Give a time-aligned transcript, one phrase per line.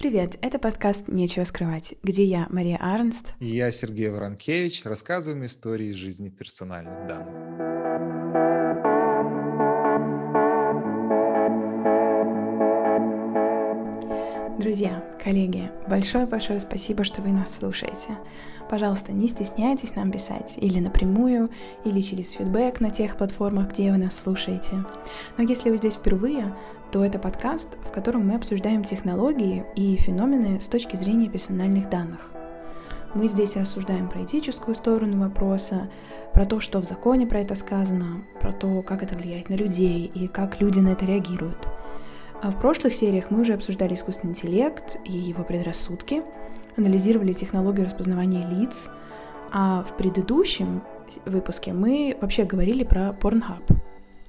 [0.00, 3.34] Привет, это подкаст «Нечего скрывать», где я, Мария Арнст.
[3.38, 7.34] И я, Сергей Воронкевич, рассказываем истории жизни персональных данных.
[14.58, 18.16] Друзья, коллеги, большое-большое спасибо, что вы нас слушаете.
[18.70, 21.50] Пожалуйста, не стесняйтесь нам писать или напрямую,
[21.84, 24.84] или через фидбэк на тех платформах, где вы нас слушаете.
[25.36, 26.54] Но если вы здесь впервые,
[26.90, 32.32] то это подкаст, в котором мы обсуждаем технологии и феномены с точки зрения персональных данных.
[33.14, 35.88] Мы здесь рассуждаем про этическую сторону вопроса,
[36.32, 40.10] про то, что в законе про это сказано, про то, как это влияет на людей
[40.12, 41.68] и как люди на это реагируют.
[42.42, 46.22] А в прошлых сериях мы уже обсуждали искусственный интеллект и его предрассудки,
[46.76, 48.88] анализировали технологию распознавания лиц,
[49.52, 50.82] а в предыдущем
[51.24, 53.62] выпуске мы вообще говорили про Pornhub.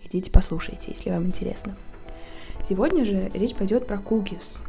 [0.04, 1.76] Идите послушайте, если вам интересно.
[2.64, 4.60] Сегодня же речь пойдет про cookies.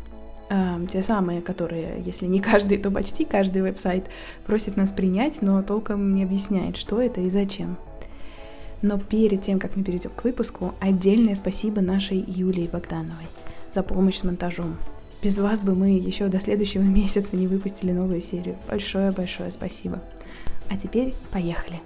[0.51, 4.07] Э, те самые, которые, если не каждый, то почти каждый веб-сайт
[4.47, 7.77] просит нас принять, но толком не объясняет, что это и зачем.
[8.83, 13.29] Но перед тем, как мы перейдем к выпуску, отдельное спасибо нашей Юлии Богдановой
[13.75, 14.77] за помощь с монтажом.
[15.23, 18.57] Без вас бы мы еще до следующего месяца не выпустили новую серию.
[18.69, 20.01] Большое-большое спасибо.
[20.69, 21.81] А теперь поехали.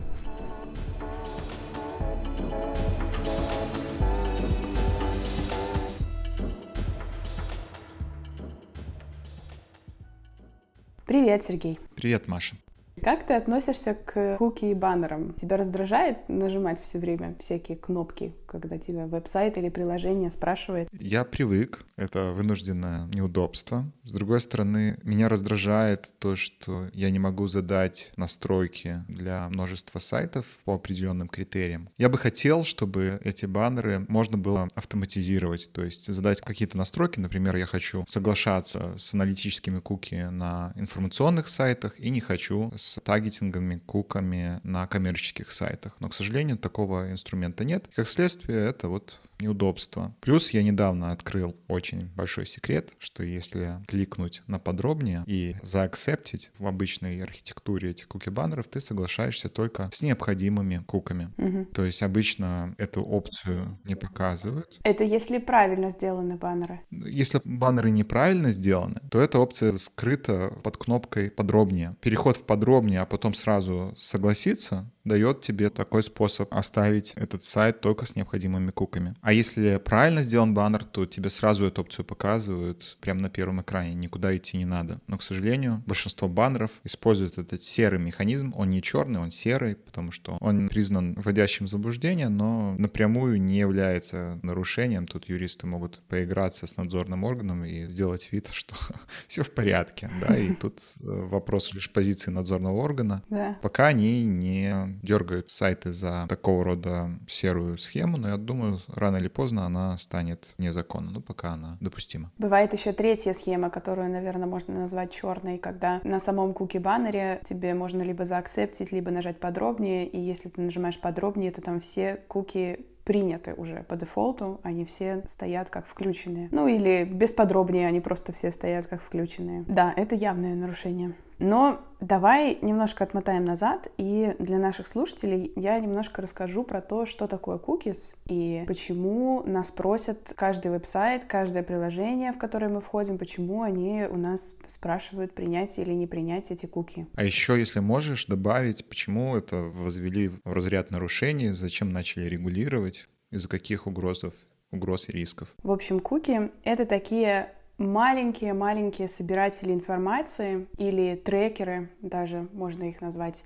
[11.16, 11.80] Привет, Сергей.
[11.94, 12.56] Привет, Маша.
[13.02, 15.32] Как ты относишься к куки и баннерам?
[15.32, 20.88] Тебя раздражает нажимать все время всякие кнопки, когда тебя веб-сайт или приложение спрашивает?
[20.92, 21.84] Я привык.
[21.96, 23.90] Это вынужденное неудобство.
[24.02, 30.58] С другой стороны, меня раздражает то, что я не могу задать настройки для множества сайтов
[30.64, 31.88] по определенным критериям.
[31.96, 37.18] Я бы хотел, чтобы эти баннеры можно было автоматизировать, то есть задать какие-то настройки.
[37.18, 43.78] Например, я хочу соглашаться с аналитическими куки на информационных сайтах и не хочу с таргетингами,
[43.78, 45.96] куками на коммерческих сайтах.
[46.00, 47.88] Но, к сожалению, такого инструмента нет.
[47.94, 50.14] Как следствие, это вот неудобства.
[50.20, 56.66] Плюс я недавно открыл очень большой секрет, что если кликнуть на подробнее и заакцептить в
[56.66, 61.30] обычной архитектуре этих куки-баннеров, ты соглашаешься только с необходимыми куками.
[61.36, 61.66] Угу.
[61.74, 64.78] То есть обычно эту опцию не показывают.
[64.82, 66.80] Это если правильно сделаны баннеры?
[66.90, 71.96] Если баннеры неправильно сделаны, то эта опция скрыта под кнопкой «Подробнее».
[72.00, 78.06] Переход в «Подробнее», а потом сразу «Согласиться» дает тебе такой способ оставить этот сайт только
[78.06, 79.14] с необходимыми куками.
[79.26, 83.92] А если правильно сделан баннер, то тебе сразу эту опцию показывают прямо на первом экране,
[83.92, 85.00] никуда идти не надо.
[85.08, 88.54] Но, к сожалению, большинство баннеров используют этот серый механизм.
[88.56, 94.38] Он не черный, он серый, потому что он признан вводящим заблуждение, но напрямую не является
[94.44, 95.08] нарушением.
[95.08, 98.76] Тут юристы могут поиграться с надзорным органом и сделать вид, что
[99.26, 100.08] все в порядке.
[100.20, 100.36] Да?
[100.36, 103.24] И тут э, вопрос лишь позиции надзорного органа.
[103.28, 103.58] Да.
[103.60, 109.28] Пока они не дергают сайты за такого рода серую схему, но я думаю, рано или
[109.28, 112.30] поздно она станет незаконна, ну пока она допустима.
[112.38, 118.02] Бывает еще третья схема, которую, наверное, можно назвать черной, когда на самом куки-баннере тебе можно
[118.02, 123.54] либо заакцептить, либо нажать подробнее, и если ты нажимаешь подробнее, то там все куки приняты
[123.54, 126.48] уже по дефолту, они все стоят как включенные.
[126.50, 129.64] Ну или без подробнее, они просто все стоят как включенные.
[129.68, 131.14] Да, это явное нарушение.
[131.38, 137.26] Но давай немножко отмотаем назад, и для наших слушателей я немножко расскажу про то, что
[137.26, 143.62] такое cookies и почему нас просят каждый веб-сайт, каждое приложение, в которое мы входим, почему
[143.62, 147.06] они у нас спрашивают принять или не принять эти куки.
[147.14, 153.48] А еще, если можешь добавить, почему это возвели в разряд нарушений, зачем начали регулировать, из-за
[153.48, 154.34] каких угрозов
[154.70, 155.54] угроз и рисков.
[155.62, 163.44] В общем, куки— это такие маленькие-маленькие собиратели информации или трекеры, даже можно их назвать,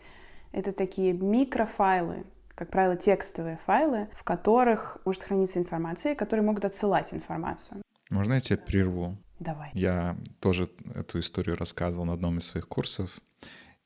[0.53, 2.25] это такие микрофайлы,
[2.55, 7.83] как правило, текстовые файлы, в которых может храниться информация, которые могут отсылать информацию.
[8.11, 9.17] Можно я тебя прерву?
[9.39, 9.71] Давай.
[9.73, 13.21] Я тоже эту историю рассказывал на одном из своих курсов.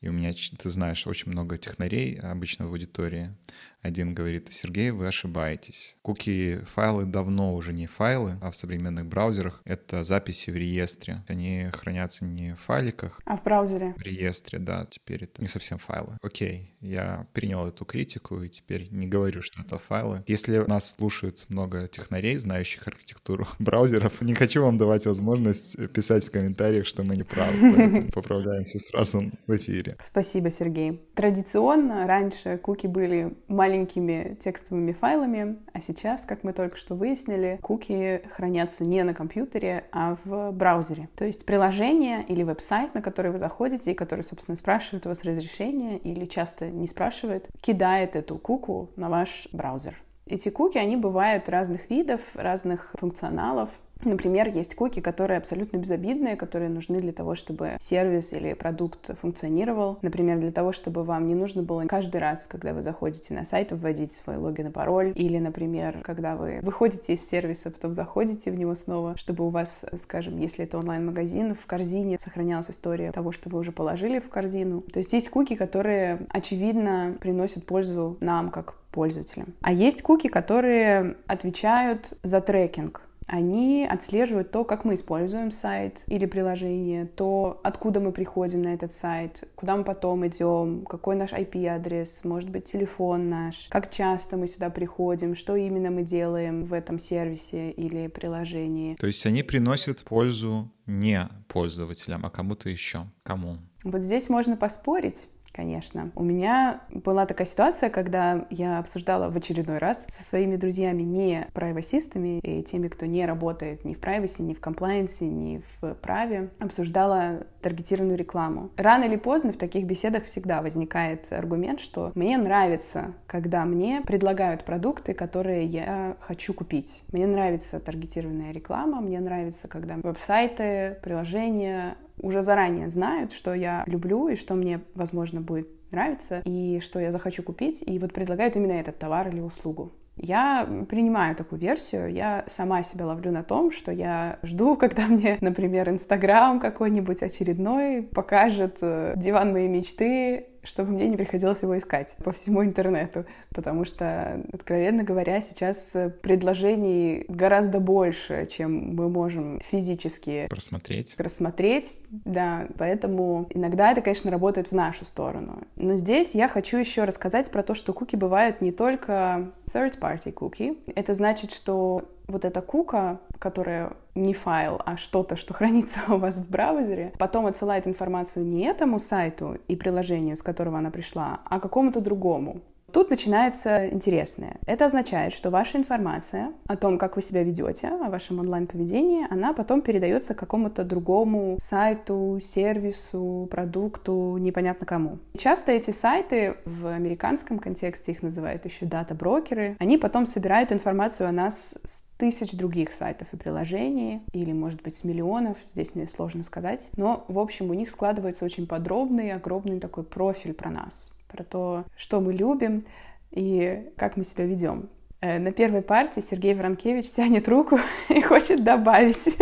[0.00, 3.34] И у меня, ты знаешь, очень много технарей обычно в аудитории.
[3.84, 5.98] Один говорит, Сергей, вы ошибаетесь.
[6.00, 11.22] Куки-файлы давно уже не файлы, а в современных браузерах это записи в реестре.
[11.28, 13.20] Они хранятся не в файликах.
[13.26, 13.92] А в браузере?
[13.98, 14.86] В реестре, да.
[14.88, 16.16] Теперь это не совсем файлы.
[16.22, 20.24] Окей, я принял эту критику и теперь не говорю, что это файлы.
[20.26, 26.30] Если нас слушают много технарей, знающих архитектуру браузеров, не хочу вам давать возможность писать в
[26.30, 29.98] комментариях, что мы не правы, поэтому поправляемся сразу в эфире.
[30.02, 31.02] Спасибо, Сергей.
[31.14, 37.58] Традиционно раньше куки были маленькие маленькими текстовыми файлами, а сейчас, как мы только что выяснили,
[37.60, 41.08] куки хранятся не на компьютере, а в браузере.
[41.16, 45.24] То есть приложение или веб-сайт, на который вы заходите и который, собственно, спрашивает у вас
[45.24, 50.00] разрешение или часто не спрашивает, кидает эту куку на ваш браузер.
[50.26, 53.70] Эти куки, они бывают разных видов, разных функционалов.
[54.04, 59.98] Например, есть куки, которые абсолютно безобидные, которые нужны для того, чтобы сервис или продукт функционировал.
[60.02, 63.72] Например, для того, чтобы вам не нужно было каждый раз, когда вы заходите на сайт,
[63.72, 65.12] вводить свой логин и пароль.
[65.14, 69.84] Или, например, когда вы выходите из сервиса, потом заходите в него снова, чтобы у вас,
[69.96, 74.82] скажем, если это онлайн-магазин, в корзине сохранялась история того, что вы уже положили в корзину.
[74.82, 79.54] То есть есть куки, которые, очевидно, приносят пользу нам, как пользователям.
[79.60, 86.26] А есть куки, которые отвечают за трекинг они отслеживают то, как мы используем сайт или
[86.26, 92.20] приложение, то, откуда мы приходим на этот сайт, куда мы потом идем, какой наш IP-адрес,
[92.24, 96.98] может быть, телефон наш, как часто мы сюда приходим, что именно мы делаем в этом
[96.98, 98.94] сервисе или приложении.
[98.96, 103.06] То есть они приносят пользу не пользователям, а кому-то еще.
[103.22, 103.58] Кому?
[103.84, 106.10] Вот здесь можно поспорить конечно.
[106.16, 111.46] У меня была такая ситуация, когда я обсуждала в очередной раз со своими друзьями не
[111.54, 116.50] правосистами и теми, кто не работает ни в privacy, ни в комплайенсе, ни в праве,
[116.58, 118.70] обсуждала таргетированную рекламу.
[118.76, 124.64] Рано или поздно в таких беседах всегда возникает аргумент, что мне нравится, когда мне предлагают
[124.64, 127.02] продукты, которые я хочу купить.
[127.12, 134.28] Мне нравится таргетированная реклама, мне нравится, когда веб-сайты, приложения уже заранее знают, что я люблю
[134.28, 138.72] и что мне, возможно, будет нравиться, и что я захочу купить, и вот предлагают именно
[138.72, 139.92] этот товар или услугу.
[140.16, 145.38] Я принимаю такую версию, я сама себя ловлю на том, что я жду, когда мне,
[145.40, 152.16] например, Инстаграм какой-нибудь очередной покажет э, диван моей мечты, чтобы мне не приходилось его искать
[152.24, 160.46] по всему интернету, потому что, откровенно говоря, сейчас предложений гораздо больше, чем мы можем физически
[160.48, 161.14] просмотреть.
[161.18, 165.62] Рассмотреть, да, поэтому иногда это, конечно, работает в нашу сторону.
[165.76, 170.78] Но здесь я хочу еще рассказать про то, что куки бывают не только third-party cookie.
[170.94, 176.36] Это значит, что вот эта кука, которая не файл, а что-то, что хранится у вас
[176.36, 181.60] в браузере, потом отсылает информацию не этому сайту и приложению, с которого она пришла, а
[181.60, 182.62] какому-то другому.
[182.94, 184.58] Тут начинается интересное.
[184.66, 189.52] Это означает, что ваша информация о том, как вы себя ведете, о вашем онлайн-поведении, она
[189.52, 195.18] потом передается какому-то другому сайту, сервису, продукту, непонятно кому.
[195.36, 199.74] Часто эти сайты в американском контексте их называют еще дата-брокеры.
[199.80, 204.96] Они потом собирают информацию о нас с тысяч других сайтов и приложений, или, может быть,
[204.96, 206.90] с миллионов, здесь мне сложно сказать.
[206.96, 211.84] Но, в общем, у них складывается очень подробный, огромный такой профиль про нас про то,
[211.96, 212.84] что мы любим
[213.30, 214.88] и как мы себя ведем.
[215.20, 217.78] Э, на первой партии Сергей Воронкевич тянет руку
[218.08, 219.36] и хочет добавить.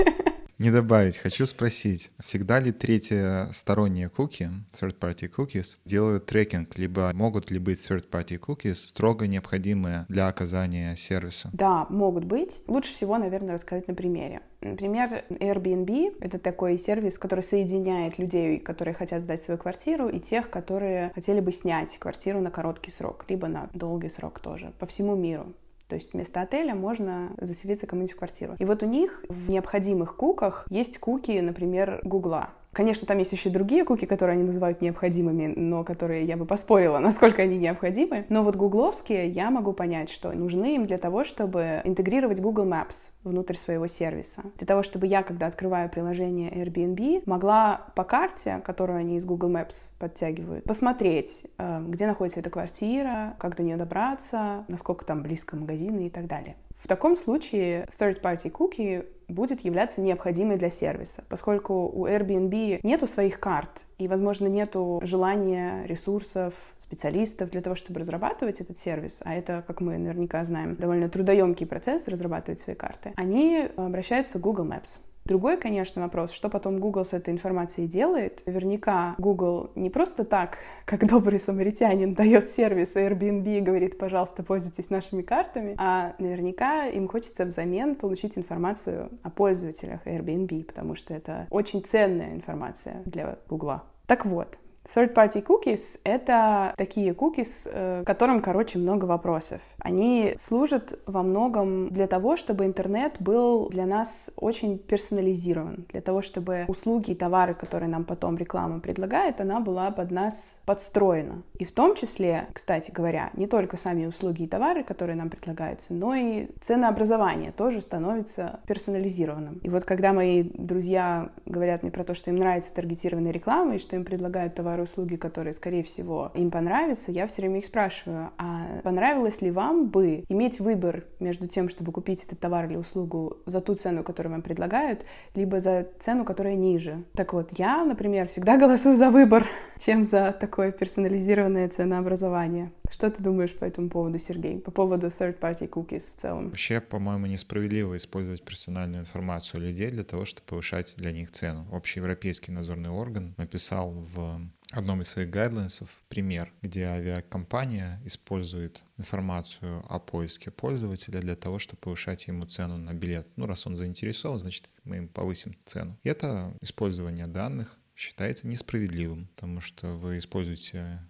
[0.62, 7.50] Не добавить, хочу спросить, всегда ли третьи сторонние куки, third-party cookies, делают трекинг, либо могут
[7.50, 11.50] ли быть third-party cookies строго необходимые для оказания сервиса?
[11.52, 12.62] Да, могут быть.
[12.68, 14.42] Лучше всего, наверное, рассказать на примере.
[14.60, 20.48] Например, Airbnb— это такой сервис, который соединяет людей, которые хотят сдать свою квартиру, и тех,
[20.48, 25.16] которые хотели бы снять квартиру на короткий срок, либо на долгий срок тоже, по всему
[25.16, 25.52] миру.
[25.88, 28.56] То есть вместо отеля можно заселиться кому-нибудь в квартиру.
[28.58, 32.50] И вот у них в необходимых куках есть куки, например, Гугла.
[32.72, 36.98] Конечно, там есть еще другие куки, которые они называют необходимыми, но которые я бы поспорила,
[37.00, 38.24] насколько они необходимы.
[38.30, 43.10] Но вот гугловские я могу понять, что нужны им для того, чтобы интегрировать Google Maps
[43.24, 44.42] внутрь своего сервиса.
[44.56, 49.50] Для того, чтобы я, когда открываю приложение Airbnb, могла по карте, которую они из Google
[49.50, 55.56] Maps подтягивают, посмотреть, э, где находится эта квартира, как до нее добраться, насколько там близко
[55.56, 56.56] магазины и так далее.
[56.82, 63.40] В таком случае third-party cookie будет являться необходимой для сервиса, поскольку у Airbnb нету своих
[63.40, 69.64] карт и, возможно, нету желания, ресурсов, специалистов для того, чтобы разрабатывать этот сервис, а это,
[69.66, 74.98] как мы наверняка знаем, довольно трудоемкий процесс разрабатывать свои карты, они обращаются к Google Maps.
[75.24, 78.42] Другой, конечно, вопрос, что потом Google с этой информацией делает.
[78.44, 84.90] Наверняка Google не просто так, как добрый самаритянин, дает сервис Airbnb и говорит, пожалуйста, пользуйтесь
[84.90, 91.46] нашими картами, а наверняка им хочется взамен получить информацию о пользователях Airbnb, потому что это
[91.50, 93.80] очень ценная информация для Google.
[94.06, 99.60] Так вот, Third-party cookies— это такие cookies, э, которым, короче, много вопросов.
[99.78, 106.20] Они служат во многом для того, чтобы интернет был для нас очень персонализирован, для того,
[106.20, 111.42] чтобы услуги и товары, которые нам потом реклама предлагает, она была под нас подстроена.
[111.58, 115.94] И в том числе, кстати говоря, не только сами услуги и товары, которые нам предлагаются,
[115.94, 119.58] но и ценообразование тоже становится персонализированным.
[119.62, 123.78] И вот когда мои друзья говорят мне про то, что им нравится таргетированная реклама и
[123.78, 127.66] что им предлагают товары товары, услуги, которые, скорее всего, им понравятся, я все время их
[127.66, 132.76] спрашиваю, а понравилось ли вам бы иметь выбор между тем, чтобы купить этот товар или
[132.76, 137.04] услугу за ту цену, которую вам предлагают, либо за цену, которая ниже?
[137.14, 139.46] Так вот, я, например, всегда голосую за выбор,
[139.84, 142.70] чем за такое персонализированное ценообразование.
[142.92, 144.60] Что ты думаешь по этому поводу, Сергей?
[144.60, 146.50] По поводу third-party cookies в целом?
[146.50, 151.66] Вообще, по-моему, несправедливо использовать персональную информацию людей для того, чтобы повышать для них цену.
[151.72, 159.98] Общеевропейский надзорный орган написал в одном из своих гайдлайнсов пример, где авиакомпания использует информацию о
[159.98, 163.26] поиске пользователя для того, чтобы повышать ему цену на билет.
[163.36, 165.98] Ну, раз он заинтересован, значит, мы им повысим цену.
[166.02, 171.00] И это использование данных считается несправедливым, потому что вы используете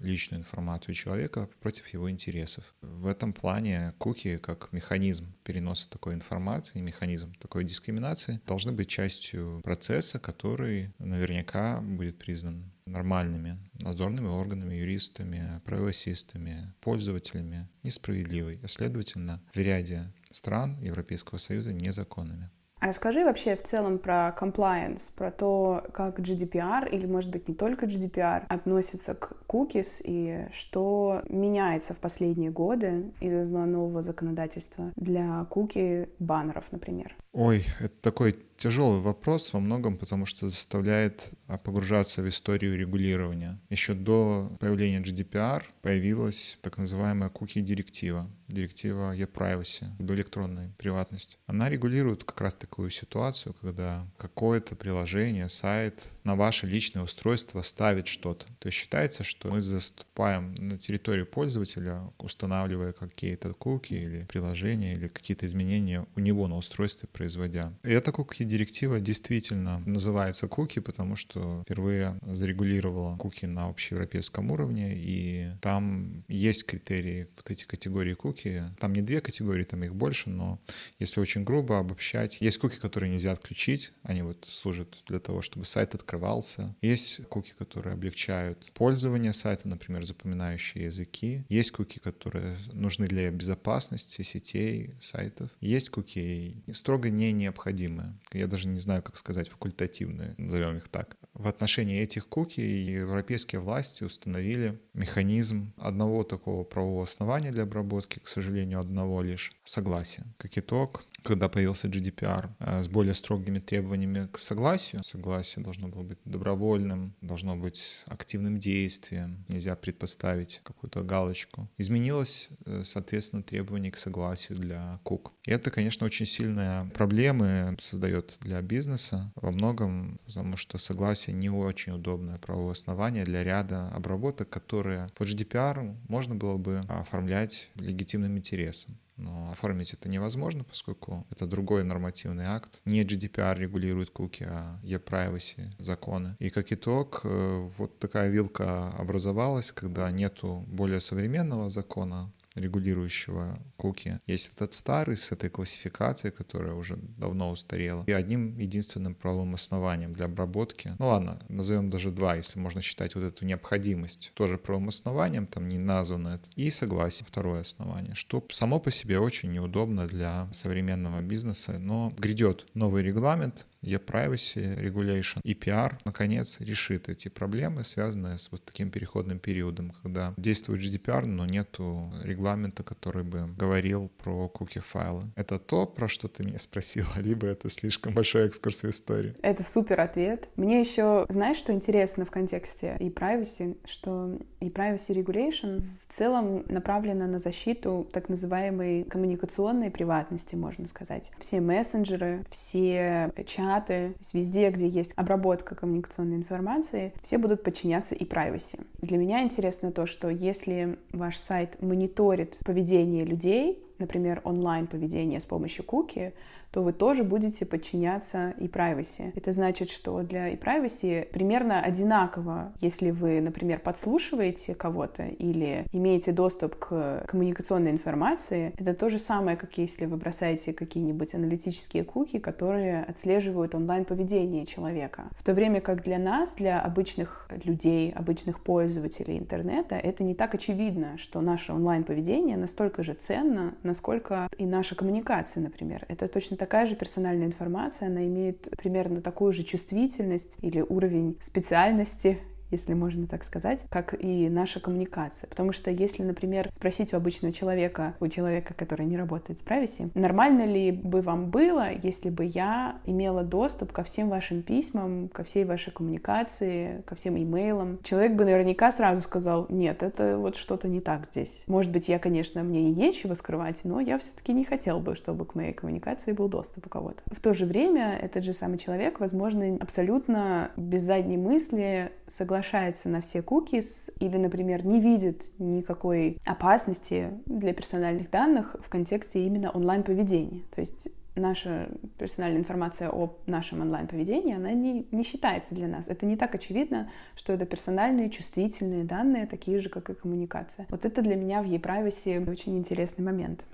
[0.00, 2.64] личную информацию человека против его интересов.
[2.80, 9.60] В этом плане куки как механизм переноса такой информации, механизм такой дискриминации должны быть частью
[9.62, 19.58] процесса, который наверняка будет признан нормальными надзорными органами, юристами, правосистами, пользователями несправедливой, а следовательно в
[19.58, 22.50] ряде стран Европейского Союза незаконными.
[22.84, 27.54] А расскажи вообще в целом про compliance, про то, как GDPR или, может быть, не
[27.54, 35.46] только GDPR относится к cookies и что меняется в последние годы из-за нового законодательства для
[35.46, 37.16] куки баннеров, например.
[37.32, 43.60] Ой, это такой тяжелый вопрос во многом, потому что заставляет а, погружаться в историю регулирования.
[43.70, 51.38] Еще до появления GDPR появилась так называемая куки-директива, директива e-privacy, электронной приватности.
[51.46, 58.06] Она регулирует как раз такую ситуацию, когда какое-то приложение, сайт на ваше личное устройство ставит
[58.06, 58.46] что-то.
[58.58, 65.08] То есть считается, что мы заступаем на территорию пользователя, устанавливая какие-то куки или приложения, или
[65.08, 67.72] какие-то изменения у него на устройстве производя.
[67.82, 75.50] И эта куки-директива действительно называется куки, потому что впервые зарегулировала куки на общеевропейском уровне, и
[75.60, 78.33] там есть критерии, вот эти категории куки.
[78.78, 80.60] Там не две категории, там их больше, но
[80.98, 85.64] если очень грубо обобщать, есть куки, которые нельзя отключить, они вот служат для того, чтобы
[85.64, 86.74] сайт открывался.
[86.82, 91.44] Есть куки, которые облегчают пользование сайта, например, запоминающие языки.
[91.48, 95.50] Есть куки, которые нужны для безопасности сетей, сайтов.
[95.60, 98.14] Есть куки строго не необходимые.
[98.32, 101.16] Я даже не знаю, как сказать, факультативные, назовем их так.
[101.34, 108.28] В отношении этих куки европейские власти установили механизм одного такого правового основания для обработки, к
[108.28, 110.24] сожалению, одного лишь согласия.
[110.38, 115.02] Как итог, когда появился GDPR э, с более строгими требованиями к согласию.
[115.02, 121.68] Согласие должно было быть добровольным, должно быть активным действием, нельзя предпоставить какую-то галочку.
[121.78, 125.32] Изменилось, э, соответственно, требование к согласию для кук.
[125.46, 131.48] И это, конечно, очень сильные проблемы создает для бизнеса во многом, потому что согласие не
[131.48, 138.36] очень удобное правовое основание для ряда обработок, которые по GDPR можно было бы оформлять легитимным
[138.36, 142.80] интересом но оформить это невозможно, поскольку это другой нормативный акт.
[142.84, 146.36] Не GDPR регулирует куки, а e-privacy законы.
[146.38, 154.20] И как итог, э, вот такая вилка образовалась, когда нету более современного закона, регулирующего куки.
[154.26, 160.12] Есть этот старый с этой классификацией, которая уже давно устарела, и одним единственным правовым основанием
[160.12, 160.94] для обработки.
[160.98, 165.68] Ну ладно, назовем даже два, если можно считать вот эту необходимость тоже правовым основанием, там
[165.68, 171.20] не названо это, и согласие, второе основание, что само по себе очень неудобно для современного
[171.20, 178.50] бизнеса, но грядет новый регламент, e-privacy regulation и PR, наконец, решит эти проблемы, связанные с
[178.50, 185.24] вот таким переходным периодом, когда действует GDPR, но нету регламента, который бы говорил про куки-файлы.
[185.36, 189.36] Это то, про что ты меня спросила, либо это слишком большой экскурс в историю?
[189.42, 190.48] Это супер ответ.
[190.56, 197.38] Мне еще, знаешь, что интересно в контексте e-privacy, что e-privacy regulation в целом направлена на
[197.38, 201.30] защиту так называемой коммуникационной приватности, можно сказать.
[201.38, 208.24] Все мессенджеры, все чаты, чаты, везде, где есть обработка коммуникационной информации, все будут подчиняться и
[208.24, 208.84] privacy.
[208.98, 215.44] Для меня интересно то, что если ваш сайт мониторит поведение людей, например, онлайн поведение с
[215.44, 216.34] помощью куки,
[216.74, 219.30] то вы тоже будете подчиняться и privacy.
[219.36, 226.32] Это значит, что для и privacy примерно одинаково, если вы, например, подслушиваете кого-то или имеете
[226.32, 232.40] доступ к коммуникационной информации, это то же самое, как если вы бросаете какие-нибудь аналитические куки,
[232.40, 235.28] которые отслеживают онлайн-поведение человека.
[235.38, 240.56] В то время как для нас, для обычных людей, обычных пользователей интернета, это не так
[240.56, 246.04] очевидно, что наше онлайн-поведение настолько же ценно, насколько и наша коммуникация, например.
[246.08, 252.38] Это точно такая же персональная информация, она имеет примерно такую же чувствительность или уровень специальности
[252.74, 255.48] если можно так сказать, как и наша коммуникация.
[255.48, 260.10] Потому что если, например, спросить у обычного человека, у человека, который не работает с privacy,
[260.14, 265.44] нормально ли бы вам было, если бы я имела доступ ко всем вашим письмам, ко
[265.44, 270.88] всей вашей коммуникации, ко всем имейлам, человек бы наверняка сразу сказал, нет, это вот что-то
[270.88, 271.64] не так здесь.
[271.66, 275.46] Может быть, я, конечно, мне и нечего скрывать, но я все-таки не хотел бы, чтобы
[275.46, 277.22] к моей коммуникации был доступ у кого-то.
[277.26, 283.08] В то же время этот же самый человек, возможно, абсолютно без задней мысли соглашается соглашается
[283.08, 289.70] на все кукис или, например, не видит никакой опасности для персональных данных в контексте именно
[289.70, 290.62] онлайн-поведения.
[290.74, 296.08] То есть наша персональная информация о нашем онлайн-поведении, она не, не считается для нас.
[296.08, 300.86] Это не так очевидно, что это персональные, чувствительные данные, такие же, как и коммуникация.
[300.88, 303.66] Вот это для меня в e-privacy очень интересный момент.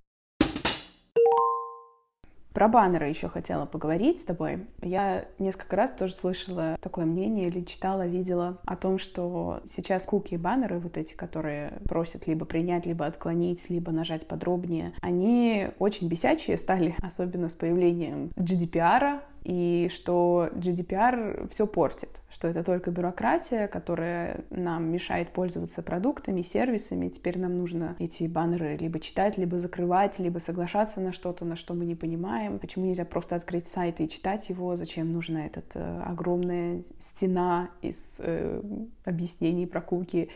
[2.52, 4.66] Про баннеры еще хотела поговорить с тобой.
[4.83, 10.35] Я несколько раз тоже слышала такое мнение или читала, видела о том, что сейчас куки
[10.35, 16.09] и баннеры, вот эти, которые просят либо принять, либо отклонить, либо нажать подробнее, они очень
[16.09, 23.68] бесячие стали, особенно с появлением GDPR, и что GDPR все портит, что это только бюрократия,
[23.68, 27.09] которая нам мешает пользоваться продуктами, сервисами.
[27.09, 31.75] Теперь нам нужно эти баннеры либо читать, либо закрывать, либо соглашаться на что-то, на что
[31.75, 32.59] мы не понимаем.
[32.59, 34.76] Почему нельзя просто открыть сайт и читать его?
[34.76, 38.62] Зачем нужна эта э, огромная стена из э,
[39.04, 40.28] объяснений про куки?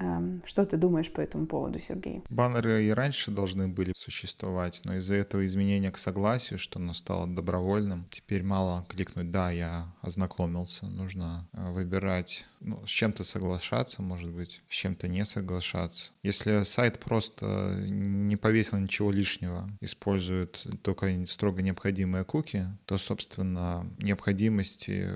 [0.00, 2.22] Эм, что ты думаешь по этому поводу, Сергей?
[2.30, 7.26] Баннеры и раньше должны были существовать, но из-за этого изменения к согласию, что оно стало
[7.26, 10.86] добровольным, теперь мало кликнуть «да, я ознакомился».
[10.86, 16.12] Нужно э, выбирать, ну, с чем-то соглашаться, может быть, с чем-то не соглашаться.
[16.22, 25.08] Если сайт просто не повесил ничего лишнего, использует только строго необходимые куки, то, собственно, необходимости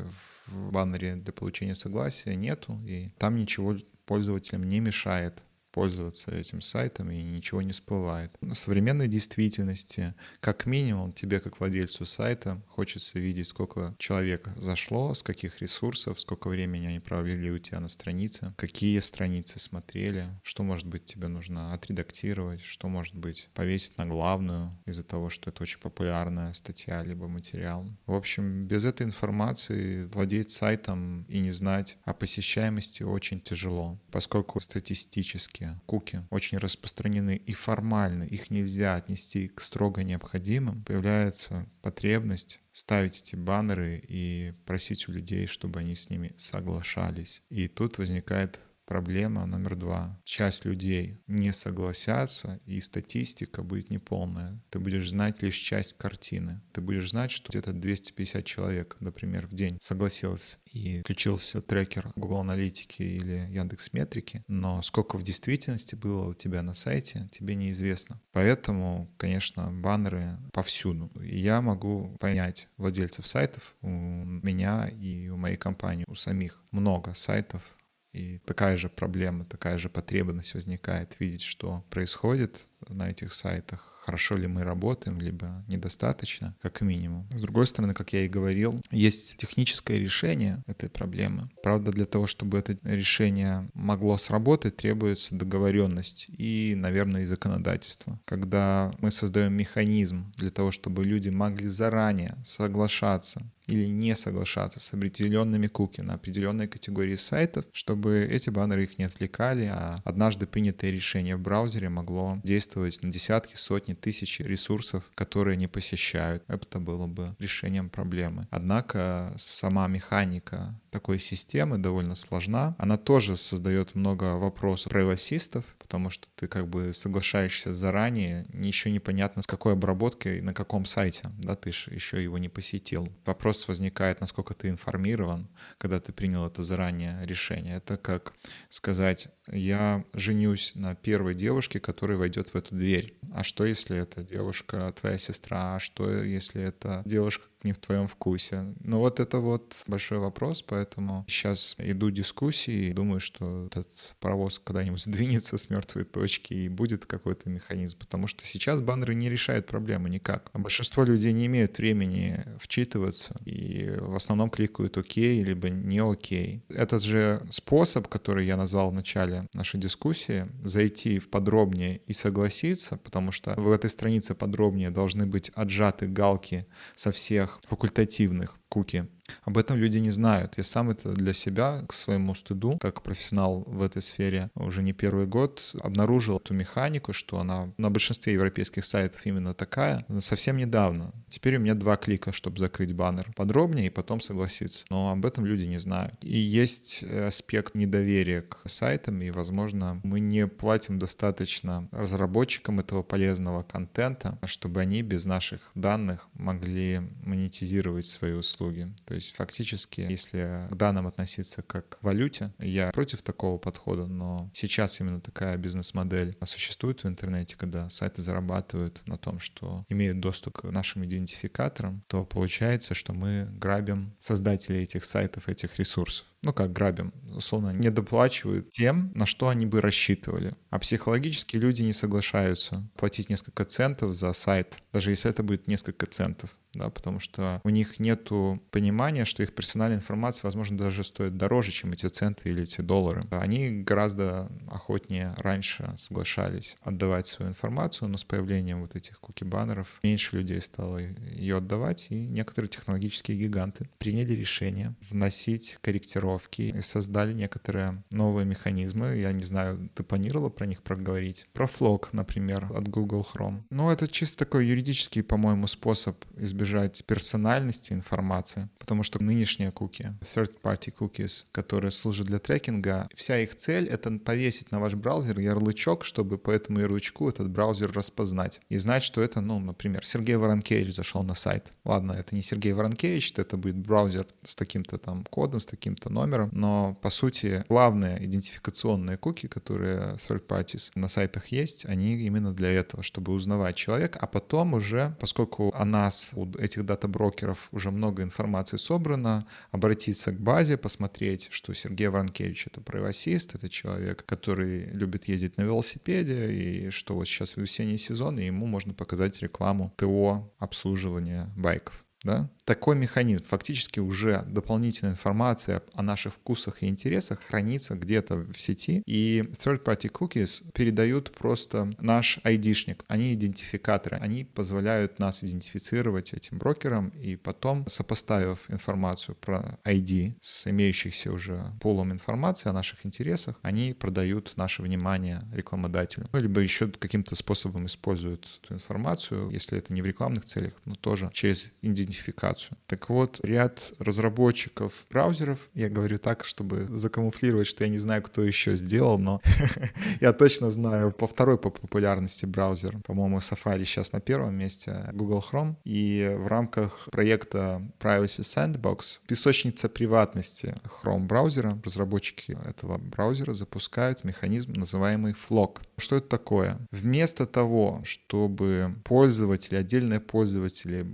[0.46, 7.10] в баннере для получения согласия нету, и там ничего пользователям не мешает пользоваться этим сайтом
[7.10, 8.30] и ничего не всплывает.
[8.40, 15.22] В современной действительности, как минимум, тебе, как владельцу сайта, хочется видеть, сколько человек зашло, с
[15.22, 20.86] каких ресурсов, сколько времени они провели у тебя на странице, какие страницы смотрели, что, может
[20.86, 25.80] быть, тебе нужно отредактировать, что, может быть, повесить на главную из-за того, что это очень
[25.80, 27.86] популярная статья либо материал.
[28.06, 34.60] В общем, без этой информации владеть сайтом и не знать о посещаемости очень тяжело, поскольку
[34.60, 42.60] статистически ссылки, куки очень распространены и формально их нельзя отнести к строго необходимым, появляется потребность
[42.72, 47.42] ставить эти баннеры и просить у людей, чтобы они с ними соглашались.
[47.50, 50.20] И тут возникает Проблема номер два.
[50.24, 54.60] Часть людей не согласятся, и статистика будет неполная.
[54.70, 56.60] Ты будешь знать лишь часть картины.
[56.72, 62.40] Ты будешь знать, что где-то 250 человек, например, в день согласилось и включился трекер Google
[62.40, 68.20] Аналитики или Яндекс Метрики, но сколько в действительности было у тебя на сайте, тебе неизвестно.
[68.32, 71.10] Поэтому, конечно, баннеры повсюду.
[71.22, 77.76] Я могу понять владельцев сайтов, у меня и у моей компании, у самих много сайтов,
[78.12, 84.36] и такая же проблема, такая же потребность возникает видеть, что происходит на этих сайтах, хорошо
[84.36, 87.28] ли мы работаем, либо недостаточно, как минимум.
[87.34, 91.50] С другой стороны, как я и говорил, есть техническое решение этой проблемы.
[91.62, 98.20] Правда, для того, чтобы это решение могло сработать, требуется договоренность и, наверное, и законодательство.
[98.24, 104.92] Когда мы создаем механизм для того, чтобы люди могли заранее соглашаться или не соглашаться с
[104.92, 110.90] определенными куки на определенной категории сайтов, чтобы эти баннеры их не отвлекали, а однажды принятое
[110.90, 116.44] решение в браузере могло действовать на десятки, сотни, тысячи ресурсов, которые не посещают.
[116.48, 118.46] Это было бы решением проблемы.
[118.50, 122.76] Однако сама механика такой системы, довольно сложна.
[122.78, 129.42] Она тоже создает много вопросов правосистов, потому что ты как бы соглашаешься заранее, еще непонятно
[129.42, 133.08] с какой обработкой, на каком сайте, да, ты же еще его не посетил.
[133.24, 137.76] Вопрос возникает, насколько ты информирован, когда ты принял это заранее решение.
[137.76, 138.34] Это как
[138.68, 143.18] сказать, я женюсь на первой девушке, которая войдет в эту дверь.
[143.32, 145.76] А что, если эта девушка твоя сестра?
[145.76, 148.74] А что, если это девушка не в твоем вкусе?
[148.80, 153.88] Ну вот это вот большой вопрос, поэтому сейчас иду дискуссии думаю, что этот
[154.20, 159.30] паровоз когда-нибудь сдвинется с мертвой точки и будет какой-то механизм, потому что сейчас баннеры не
[159.30, 160.50] решают проблему никак.
[160.52, 166.62] Большинство людей не имеют времени вчитываться и в основном кликают «Окей» либо «Не окей».
[166.68, 172.96] Этот же способ, который я назвал в начале нашей дискуссии, зайти в подробнее и согласиться,
[172.96, 179.06] потому что в этой странице подробнее должны быть отжаты галки со всех факультативных куки.
[179.44, 180.54] Об этом люди не знают.
[180.56, 184.92] Я сам это для себя, к своему стыду, как профессионал в этой сфере, уже не
[184.92, 191.12] первый год обнаружил эту механику, что она на большинстве европейских сайтов именно такая, совсем недавно.
[191.28, 193.32] Теперь у меня два клика, чтобы закрыть баннер.
[193.36, 194.84] Подробнее и потом согласиться.
[194.90, 196.14] Но об этом люди не знают.
[196.22, 203.62] И есть аспект недоверия к сайтам, и, возможно, мы не платим достаточно разработчикам этого полезного
[203.62, 208.61] контента, чтобы они без наших данных могли монетизировать свои услуги.
[209.06, 214.50] То есть фактически, если к данным относиться как к валюте, я против такого подхода, но
[214.54, 220.60] сейчас именно такая бизнес-модель существует в интернете, когда сайты зарабатывают на том, что имеют доступ
[220.60, 226.72] к нашим идентификаторам, то получается, что мы грабим создателей этих сайтов, этих ресурсов ну как
[226.72, 230.56] грабим, условно, не доплачивают тем, на что они бы рассчитывали.
[230.70, 236.06] А психологически люди не соглашаются платить несколько центов за сайт, даже если это будет несколько
[236.06, 238.28] центов да, потому что у них нет
[238.70, 243.26] понимания, что их персональная информация, возможно, даже стоит дороже, чем эти центы или эти доллары.
[243.30, 250.36] Они гораздо охотнее раньше соглашались отдавать свою информацию, но с появлением вот этих куки-баннеров меньше
[250.36, 257.32] людей стало ее отдавать, и некоторые технологические гиганты приняли решение вносить корректировки корректировки и создали
[257.32, 259.16] некоторые новые механизмы.
[259.16, 261.46] Я не знаю, ты планировала про них проговорить?
[261.52, 263.62] Про флог, например, от Google Chrome.
[263.70, 270.92] Ну, это чисто такой юридический, по-моему, способ избежать персональности информации, потому что нынешние куки, third-party
[270.98, 276.38] cookies, которые служат для трекинга, вся их цель— это повесить на ваш браузер ярлычок, чтобы
[276.38, 281.22] по этому ярлычку этот браузер распознать и знать, что это, ну, например, Сергей Воронкевич зашел
[281.22, 281.72] на сайт.
[281.84, 286.21] Ладно, это не Сергей Воронкевич, это будет браузер с таким-то там кодом, с таким-то номером,
[286.22, 292.52] номером, но по сути главные идентификационные куки, которые third parties на сайтах есть, они именно
[292.52, 297.90] для этого, чтобы узнавать человека, а потом уже, поскольку о нас, у этих дата-брокеров уже
[297.90, 304.86] много информации собрано, обратиться к базе, посмотреть, что Сергей Воронкевич— это правосист, это человек, который
[304.92, 309.92] любит ездить на велосипеде, и что вот сейчас весенний сезон, и ему можно показать рекламу
[309.96, 313.44] ТО обслуживания байков да, такой механизм.
[313.44, 320.10] Фактически уже дополнительная информация о наших вкусах и интересах хранится где-то в сети, и third-party
[320.10, 323.04] cookies передают просто наш айдишник.
[323.08, 330.66] Они идентификаторы, они позволяют нас идентифицировать этим брокером, и потом, сопоставив информацию про ID с
[330.68, 336.28] имеющихся уже полом информации о наших интересах, они продают наше внимание рекламодателю.
[336.32, 340.94] Ну, либо еще каким-то способом используют эту информацию, если это не в рекламных целях, но
[340.94, 342.76] тоже через идентификацию идентификацию.
[342.86, 348.42] Так вот, ряд разработчиков браузеров, я говорю так, чтобы закамуфлировать, что я не знаю, кто
[348.42, 349.40] еще сделал, но
[350.20, 352.98] я точно знаю по второй по популярности браузер.
[353.06, 355.76] По-моему, Safari сейчас на первом месте, Google Chrome.
[355.84, 364.72] И в рамках проекта Privacy Sandbox песочница приватности Chrome браузера, разработчики этого браузера запускают механизм,
[364.74, 365.78] называемый FLOC.
[365.96, 366.78] Что это такое?
[366.90, 371.06] Вместо того, чтобы пользователи, отдельные пользователи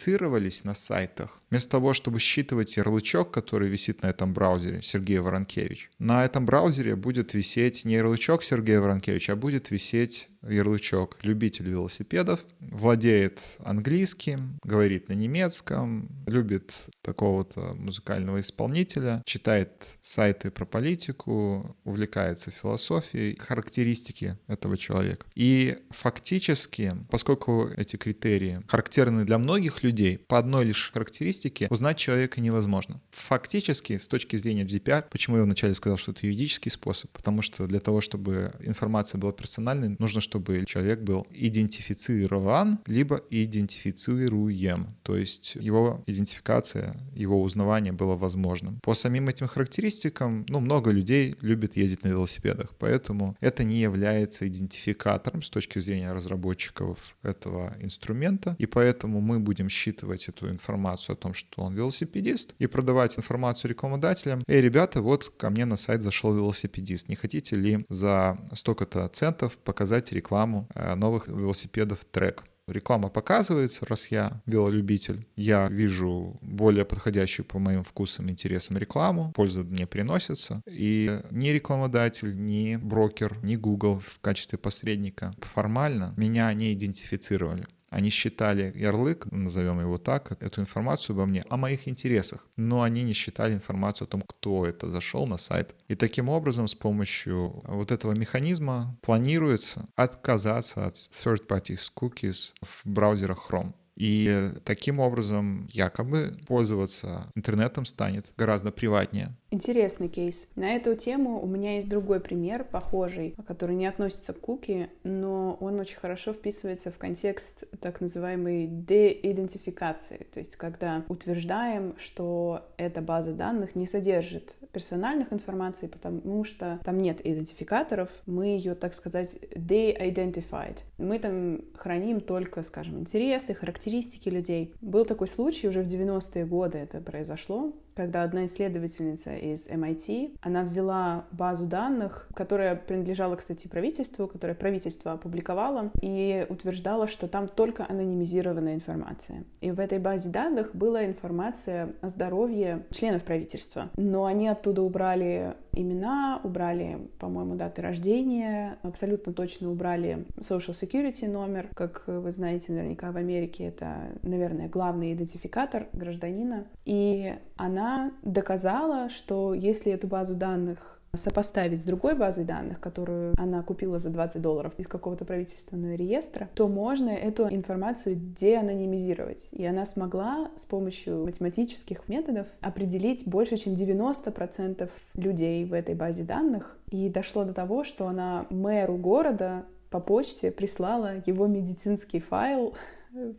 [0.00, 5.90] идентифицировались на сайтах, вместо того, чтобы считывать ярлычок, который висит на этом браузере, Сергей Воронкевич,
[5.98, 12.44] на этом браузере будет висеть не ярлычок Сергея Воронкевича, а будет висеть ярлычок любитель велосипедов,
[12.60, 23.38] владеет английским, говорит на немецком, любит такого-то музыкального исполнителя, читает сайты про политику, увлекается философией,
[23.38, 25.26] характеристики этого человека.
[25.34, 32.40] И фактически, поскольку эти критерии характерны для многих людей, по одной лишь характеристике узнать человека
[32.40, 33.00] невозможно.
[33.10, 37.66] Фактически, с точки зрения GDPR, почему я вначале сказал, что это юридический способ, потому что
[37.66, 44.96] для того, чтобы информация была персональной, нужно, чтобы человек был идентифицирован, либо идентифицируем.
[45.02, 48.78] То есть его идентификация, его узнавание было возможным.
[48.80, 54.46] По самим этим характеристикам, ну, много людей любят ездить на велосипедах, поэтому это не является
[54.46, 61.16] идентификатором с точки зрения разработчиков этого инструмента, и поэтому мы будем считывать эту информацию о
[61.16, 64.44] том, что он велосипедист, и продавать информацию рекламодателям.
[64.46, 69.58] Эй, ребята, вот ко мне на сайт зашел велосипедист, не хотите ли за столько-то центов
[69.58, 72.44] показать рекламу э, новых велосипедов трек?
[72.72, 79.62] реклама показывается, раз я велолюбитель, я вижу более подходящую по моим вкусам, интересам рекламу, польза
[79.62, 86.72] мне приносится, и ни рекламодатель, ни брокер, ни Google в качестве посредника формально меня не
[86.72, 87.66] идентифицировали.
[87.90, 93.02] Они считали ярлык, назовем его так, эту информацию обо мне, о моих интересах, но они
[93.02, 95.74] не считали информацию о том, кто это зашел на сайт.
[95.88, 103.46] И таким образом, с помощью вот этого механизма планируется отказаться от third-party cookies в браузерах
[103.50, 103.74] Chrome.
[103.96, 109.36] И таким образом якобы пользоваться интернетом станет гораздо приватнее.
[109.52, 110.48] Интересный кейс.
[110.54, 115.56] На эту тему у меня есть другой пример, похожий, который не относится к куки, но
[115.60, 123.00] он очень хорошо вписывается в контекст так называемой деидентификации, то есть когда утверждаем, что эта
[123.00, 129.34] база данных не содержит персональных информаций, потому что там нет идентификаторов, мы ее, так сказать,
[129.52, 130.78] de-identified.
[130.96, 134.72] Мы там храним только, скажем, интересы, характеристики людей.
[134.80, 140.62] Был такой случай, уже в 90-е годы это произошло, когда одна исследовательница из MIT, она
[140.62, 147.84] взяла базу данных, которая принадлежала, кстати, правительству, которое правительство опубликовало, и утверждала, что там только
[147.86, 149.44] анонимизированная информация.
[149.60, 153.90] И в этой базе данных была информация о здоровье членов правительства.
[153.98, 161.68] Но они оттуда убрали имена, убрали, по-моему, даты рождения, абсолютно точно убрали Social Security номер.
[161.74, 166.66] Как вы знаете, наверняка в Америке это, наверное, главный идентификатор гражданина.
[166.84, 167.89] И она
[168.22, 174.10] доказала, что если эту базу данных сопоставить с другой базой данных, которую она купила за
[174.10, 179.48] 20 долларов из какого-то правительственного реестра, то можно эту информацию деанонимизировать.
[179.52, 186.22] И она смогла с помощью математических методов определить больше, чем 90% людей в этой базе
[186.22, 186.78] данных.
[186.90, 192.74] И дошло до того, что она мэру города по почте прислала его медицинский файл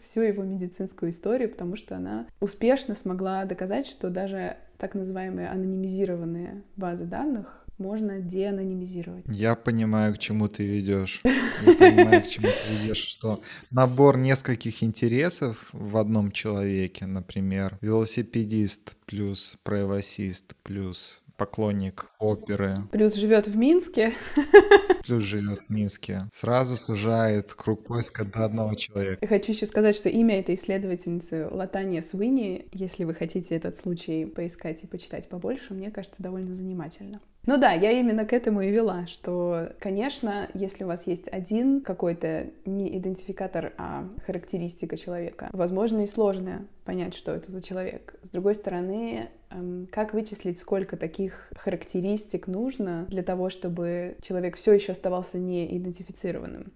[0.03, 6.63] всю его медицинскую историю, потому что она успешно смогла доказать, что даже так называемые анонимизированные
[6.75, 9.25] базы данных можно деанонимизировать.
[9.27, 11.21] Я понимаю, к чему ты ведешь.
[11.23, 18.95] Я понимаю, к чему ты ведешь, что набор нескольких интересов в одном человеке, например, велосипедист
[19.05, 22.88] плюс правосист плюс поклонник оперы.
[22.91, 24.13] Плюс живет в Минске.
[25.05, 26.29] Плюс живет в Минске.
[26.31, 29.25] Сразу сужает круг поиска до одного человека.
[29.25, 34.83] Хочу еще сказать, что имя этой исследовательницы Латания Суини, если вы хотите этот случай поискать
[34.83, 37.21] и почитать побольше, мне кажется, довольно занимательно.
[37.47, 41.82] Ну да, я именно к этому и вела, что, конечно, если у вас есть один
[41.82, 48.15] какой-то не идентификатор, а характеристика человека, возможно и сложно понять, что это за человек.
[48.21, 54.73] С другой стороны, эм, как вычислить, сколько таких характеристик нужно для того, чтобы человек все
[54.73, 56.71] еще оставался неидентифицированным?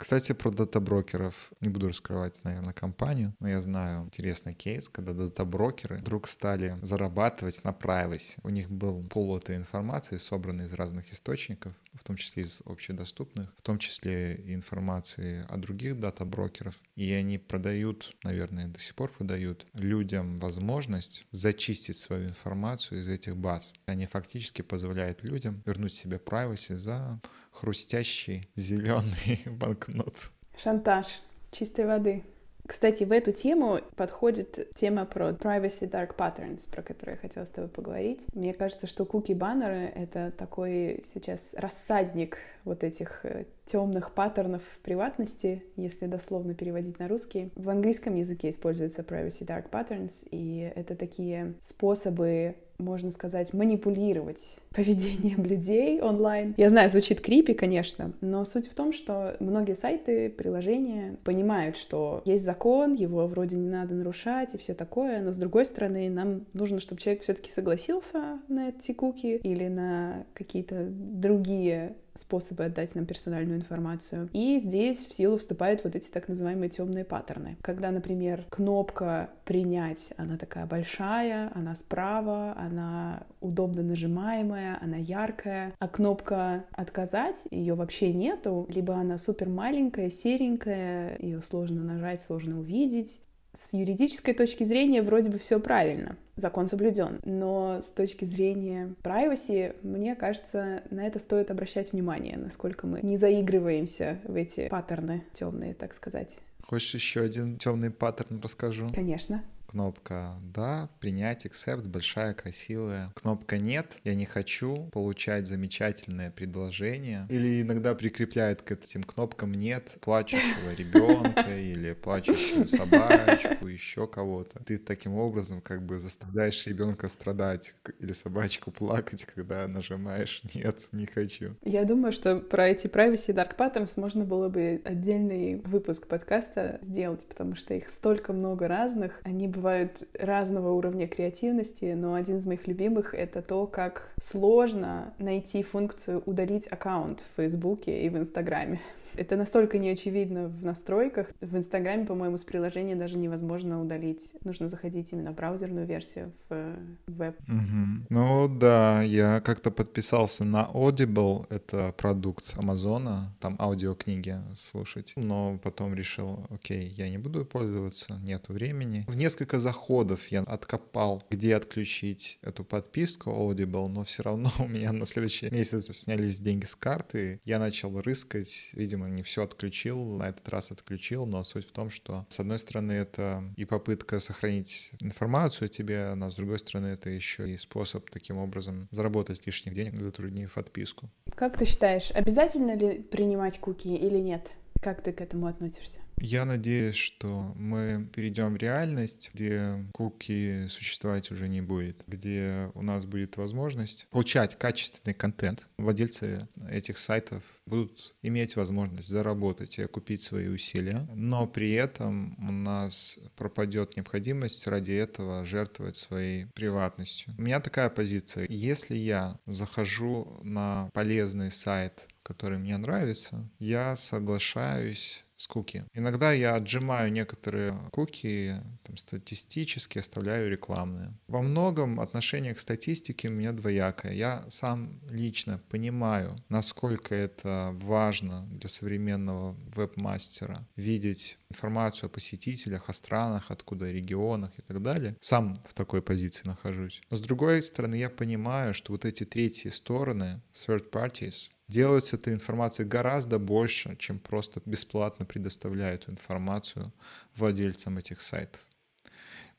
[0.00, 1.52] Кстати, про дата-брокеров.
[1.60, 7.62] Не буду раскрывать, наверное, компанию, но я знаю интересный кейс, когда дата-брокеры вдруг стали зарабатывать
[7.64, 8.38] на privacy.
[8.42, 13.52] У них был пол этой информации, собранной из разных источников, в том числе из общедоступных,
[13.58, 16.80] в том числе и информации о других дата-брокеров.
[16.96, 23.36] И они продают, наверное, до сих пор продают людям возможность зачистить свою информацию из этих
[23.36, 23.74] баз.
[23.84, 27.20] Они фактически позволяют людям вернуть себе privacy за
[27.52, 29.42] хрустящий зеленый
[29.90, 30.30] банкнот.
[30.56, 31.06] Шантаж
[31.50, 32.22] чистой воды.
[32.66, 37.50] Кстати, в эту тему подходит тема про privacy dark patterns, про которую я хотела с
[37.50, 38.24] тобой поговорить.
[38.32, 46.06] Мне кажется, что куки-баннеры— это такой сейчас рассадник вот этих э, темных паттернов приватности, если
[46.06, 47.50] дословно переводить на русский.
[47.56, 55.44] В английском языке используется privacy dark patterns, и это такие способы можно сказать, манипулировать поведением
[55.44, 56.54] людей онлайн.
[56.56, 62.22] Я знаю, звучит крипи, конечно, но суть в том, что многие сайты, приложения понимают, что
[62.24, 66.46] есть закон, его вроде не надо нарушать и все такое, но с другой стороны, нам
[66.52, 73.06] нужно, чтобы человек все-таки согласился на эти куки или на какие-то другие способы отдать нам
[73.06, 74.28] персональную информацию.
[74.32, 77.56] И здесь в силу вступают вот эти так называемые темные паттерны.
[77.62, 85.88] Когда, например, кнопка «принять», она такая большая, она справа, она удобно нажимаемая, она яркая, а
[85.88, 93.20] кнопка «отказать» ее вообще нету, либо она супер маленькая, серенькая, ее сложно нажать, сложно увидеть,
[93.54, 99.74] с юридической точки зрения вроде бы все правильно, закон соблюден, но с точки зрения privacy,
[99.82, 105.74] мне кажется, на это стоит обращать внимание, насколько мы не заигрываемся в эти паттерны темные,
[105.74, 106.38] так сказать.
[106.62, 108.90] Хочешь еще один темный паттерн расскажу?
[108.94, 109.42] Конечно.
[109.70, 113.12] Кнопка «Да», «Принять», «Accept», большая, красивая.
[113.14, 117.28] Кнопка «Нет», «Я не хочу», «Получать замечательное предложение».
[117.30, 124.60] Или иногда прикрепляет к этим кнопкам «Нет» плачущего ребенка или плачущую собачку, еще кого-то.
[124.64, 131.06] Ты таким образом как бы заставляешь ребенка страдать или собачку плакать, когда нажимаешь «Нет, не
[131.06, 131.54] хочу».
[131.62, 137.24] Я думаю, что про эти privacy dark patterns можно было бы отдельный выпуск подкаста сделать,
[137.28, 142.46] потому что их столько много разных, они бы бывают разного уровня креативности, но один из
[142.46, 148.80] моих любимых— это то, как сложно найти функцию «удалить аккаунт» в Фейсбуке и в Инстаграме.
[149.20, 151.26] Это настолько неочевидно в настройках.
[151.42, 154.32] В Инстаграме, по-моему, с приложения даже невозможно удалить.
[154.44, 157.38] Нужно заходить именно в браузерную версию в э, веб.
[157.40, 158.06] Угу.
[158.08, 165.12] Ну да, я как-то подписался на Audible, это продукт Амазона, там аудиокниги слушать.
[165.16, 169.04] Но потом решил, окей, я не буду пользоваться, нету времени.
[169.06, 174.92] В несколько заходов я откопал, где отключить эту подписку Audible, но все равно у меня
[174.92, 177.42] на следующий месяц снялись деньги с карты.
[177.44, 181.90] Я начал рыскать, видимо, не все отключил, на этот раз отключил, но суть в том,
[181.90, 187.10] что, с одной стороны, это и попытка сохранить информацию тебе, но с другой стороны, это
[187.10, 191.10] еще и способ таким образом заработать лишних денег, затруднив отписку.
[191.34, 194.50] Как ты считаешь, обязательно ли принимать куки или нет?
[194.80, 196.00] Как ты к этому относишься?
[196.22, 202.82] Я надеюсь, что мы перейдем в реальность, где куки существовать уже не будет, где у
[202.82, 205.66] нас будет возможность получать качественный контент.
[205.78, 212.52] Владельцы этих сайтов будут иметь возможность заработать и окупить свои усилия, но при этом у
[212.52, 217.34] нас пропадет необходимость ради этого жертвовать своей приватностью.
[217.38, 218.46] У меня такая позиция.
[218.48, 225.84] Если я захожу на полезный сайт, который мне нравится, я соглашаюсь с куки.
[225.94, 231.14] Иногда я отжимаю некоторые куки там, статистически, оставляю рекламные.
[231.28, 234.12] Во многом отношение к статистике у меня двоякое.
[234.12, 242.92] Я сам лично понимаю, насколько это важно для современного веб-мастера видеть информацию о посетителях, о
[242.92, 245.16] странах, откуда регионах и так далее.
[245.20, 247.00] Сам в такой позиции нахожусь.
[247.10, 252.12] Но с другой стороны, я понимаю, что вот эти третьи стороны, third parties, делают с
[252.12, 256.92] этой информацией гораздо больше, чем просто бесплатно предоставляют информацию
[257.36, 258.60] владельцам этих сайтов.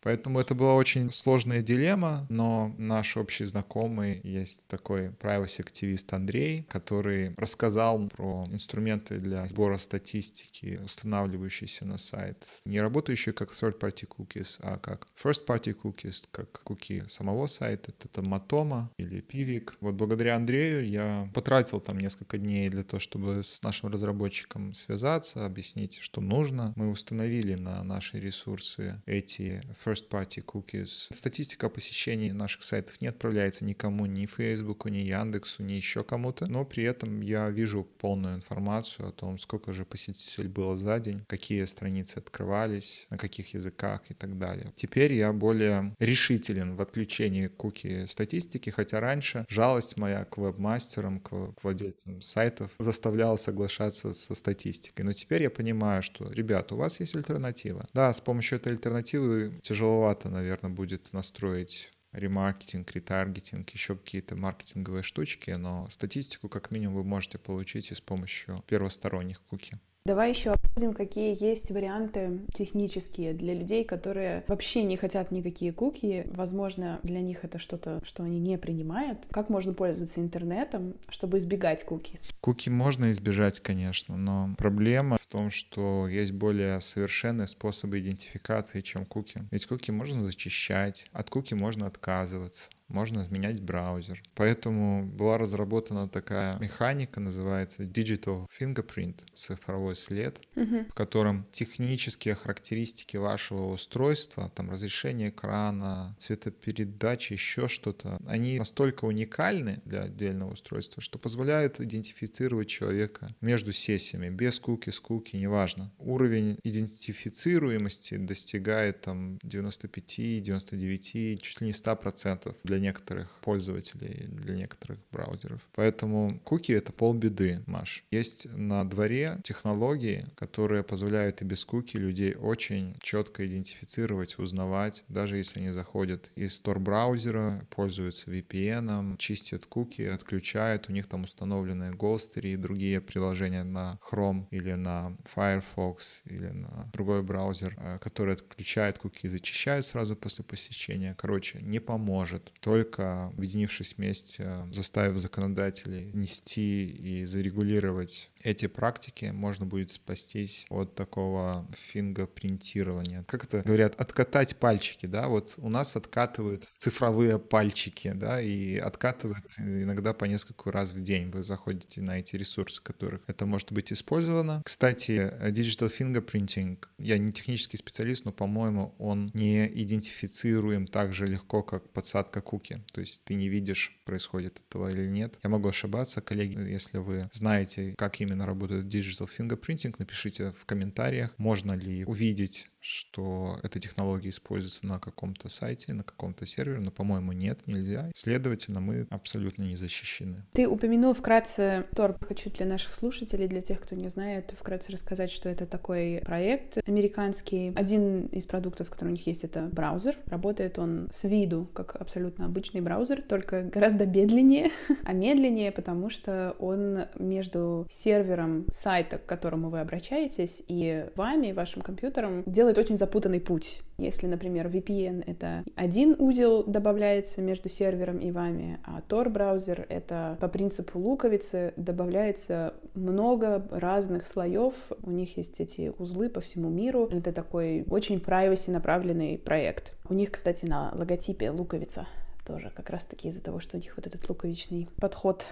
[0.02, 7.36] Поэтому это была очень сложная дилемма, но наш общий знакомый есть такой privacy-активист Андрей, который
[7.38, 14.78] рассказал про инструменты для сбора статистики, устанавливающиеся на сайт, не работающие как third-party cookies, а
[14.78, 17.92] как first-party cookies, как куки самого сайта.
[18.04, 19.74] Это Matoma или Pivik.
[19.82, 25.46] Вот благодаря Андрею я потратил там несколько дней для того, чтобы с нашим разработчиком связаться,
[25.46, 26.74] объяснить, что нужно.
[26.76, 31.08] Мы установили на наши ресурсы эти first first party cookies.
[31.12, 36.66] Статистика посещений наших сайтов не отправляется никому, ни Фейсбуку, ни Яндексу, ни еще кому-то, но
[36.66, 41.66] при этом я вижу полную информацию о том, сколько же посетителей было за день, какие
[41.66, 44.72] страницы открывались, на каких языках и так далее.
[44.76, 51.54] Теперь я более решителен в отключении куки статистики, хотя раньше жалость моя к веб-мастерам, к
[51.62, 55.06] владельцам сайтов заставляла соглашаться со статистикой.
[55.06, 57.88] Но теперь я понимаю, что, ребята, у вас есть альтернатива.
[57.94, 65.02] Да, с помощью этой альтернативы тяжело тяжеловато, наверное, будет настроить ремаркетинг, ретаргетинг, еще какие-то маркетинговые
[65.02, 69.80] штучки, но статистику как минимум вы можете получить и с помощью первосторонних куки.
[70.04, 76.26] Давай еще обсудим, какие есть варианты технические для людей, которые вообще не хотят никакие куки.
[76.32, 79.28] Возможно, для них это что-то, что они не принимают.
[79.30, 82.18] Как можно пользоваться интернетом, чтобы избегать куки?
[82.42, 89.06] Куки можно избежать, конечно, но проблема в том, что есть более совершенные способы идентификации, чем
[89.06, 89.44] куки.
[89.52, 94.22] Ведь куки можно зачищать, от куки можно отказываться можно менять браузер.
[94.36, 100.86] Поэтому была разработана такая механика, называется Digital Fingerprint, цифровой след, Мгм.
[100.86, 109.82] в котором технические характеристики вашего устройства, там разрешение экрана, цветопередача, еще что-то, они настолько уникальны
[109.86, 115.92] для отдельного устройства, что позволяют идентифицировать человека между сессиями, без куки, с куки, неважно.
[115.98, 125.00] Уровень идентифицируемости достигает там 95, 99, чуть ли не 100% для некоторых пользователей, для некоторых
[125.12, 125.62] браузеров.
[125.74, 128.04] Поэтому куки— это полбеды, Маш.
[128.12, 135.38] Есть на дворе технологии, которые позволяют и без куки людей очень четко идентифицировать, узнавать, даже
[135.38, 142.54] если они заходят из Tor-браузера, пользуются VPN, чистят куки, отключают, у них там установлены Ghostery
[142.54, 148.98] и другие приложения на Chrome или на Firefox или на другой браузер, э, которые отключают
[148.98, 151.16] куки и зачищают сразу после посещения.
[151.18, 152.52] Короче, не поможет.
[152.72, 161.68] Только объединившись вместе, заставив законодателей нести и зарегулировать эти практики, можно будет спастись от такого
[161.74, 163.24] фингопринтирования.
[163.28, 163.96] Как это говорят?
[164.00, 165.28] Откатать пальчики, да?
[165.28, 171.30] Вот у нас откатывают цифровые пальчики, да, и откатывают иногда по несколько раз в день.
[171.32, 174.62] Вы заходите на эти ресурсы, которых это может быть использовано.
[174.66, 181.64] Кстати, digital fingerprinting, я не технический специалист, но, по-моему, он не идентифицируем так же легко,
[181.64, 182.84] как подсадка куки.
[182.94, 185.36] То есть ты не видишь, происходит этого или нет.
[185.44, 191.34] Я могу ошибаться, коллеги, если вы знаете, как именно работает digital fingerprinting, напишите в комментариях,
[191.38, 197.32] можно ли увидеть что эта технология используется на каком-то сайте, на каком-то сервере, но, по-моему,
[197.32, 198.12] нет, нельзя.
[198.16, 200.44] Следовательно, мы абсолютно не защищены.
[200.54, 202.18] Ты упомянул вкратце Tor.
[202.26, 206.78] Хочу для наших слушателей, для тех, кто не знает, вкратце рассказать, что это такой проект
[206.88, 207.72] американский.
[207.76, 210.18] Один из продуктов, который у них есть, это браузер.
[210.26, 214.72] Работает он с виду как абсолютно обычный браузер, только гораздо медленнее.
[215.06, 221.82] а медленнее, потому что он между сервером сайта, к которому вы обращаетесь, и вами, вашим
[221.82, 223.82] компьютером, делает очень запутанный путь.
[223.98, 230.48] Если, например, VPN— это один узел добавляется между сервером и вами, а Tor-браузер— это по
[230.48, 234.74] принципу луковицы добавляется много разных слоев.
[235.04, 237.08] У них есть эти узлы по всему миру.
[237.12, 239.94] Это такой очень privacy направленный проект.
[240.10, 242.08] У них, кстати, на логотипе луковица
[242.46, 245.46] тоже как раз-таки из-за того, что у них вот этот луковичный подход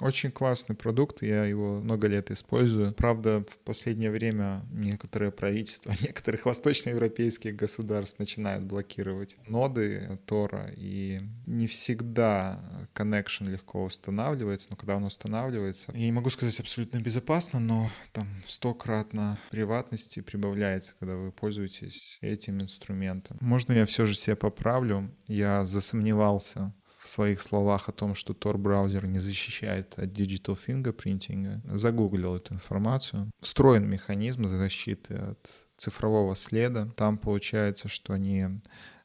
[0.00, 2.92] очень классный продукт, я его много лет использую.
[2.94, 11.66] Правда, в последнее время некоторые правительства некоторых восточноевропейских государств начинают блокировать ноды Тора, и не
[11.66, 17.90] всегда connection легко устанавливается, но когда он устанавливается, я не могу сказать абсолютно безопасно, но
[18.12, 23.36] там стократно приватности прибавляется, когда вы пользуетесь этим инструментом.
[23.40, 25.14] Можно я все же себя поправлю?
[25.26, 26.72] Я засомневался
[27.02, 32.54] в своих словах о том, что Tor браузер не защищает от digital fingerprinting, загуглил эту
[32.54, 33.30] информацию.
[33.40, 36.88] Встроен механизм защиты от цифрового следа.
[36.96, 38.46] Там получается, что они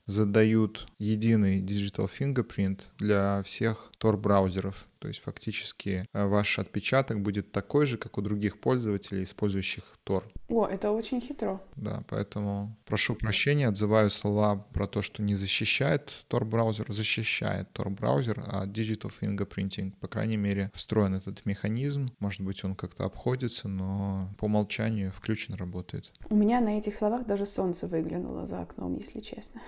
[0.06, 4.88] задают единый digital fingerprint для всех Tor браузеров.
[5.00, 10.24] То есть фактически э, ваш отпечаток будет такой же, как у других пользователей, использующих Tor.
[10.50, 11.62] О, это очень хитро.
[11.76, 17.90] Да, поэтому прошу прощения, отзываю слова про то, что не защищает Tor браузер, защищает Tor
[17.90, 22.12] браузер, а Digital Fingerprinting, по крайней мере, встроен этот механизм.
[22.20, 26.12] Может быть, он как-то обходится, но по умолчанию включен, работает.
[26.30, 29.62] У меня на этих словах даже солнце выглянуло за окном, если честно.